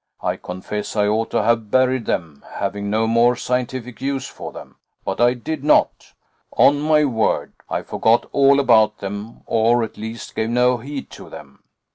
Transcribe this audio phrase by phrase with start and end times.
[0.23, 4.77] I confess I ought to have buried them, having no more scientific use for them,
[5.05, 6.13] but I did not
[6.53, 11.29] on my word, I forgot all about them, or, at least, gave no heed to
[11.29, 11.61] them.